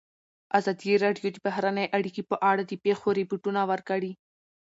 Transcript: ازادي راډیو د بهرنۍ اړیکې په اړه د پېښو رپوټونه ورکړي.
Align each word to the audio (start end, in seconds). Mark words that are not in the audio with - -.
ازادي 0.57 0.91
راډیو 1.03 1.27
د 1.33 1.37
بهرنۍ 1.45 1.85
اړیکې 1.97 2.21
په 2.29 2.35
اړه 2.49 2.63
د 2.65 2.73
پېښو 2.83 3.07
رپوټونه 3.19 3.61
ورکړي. 3.71 4.11